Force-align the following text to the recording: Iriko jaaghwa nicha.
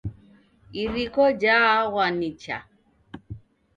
Iriko 0.81 1.23
jaaghwa 1.41 2.05
nicha. 2.17 2.57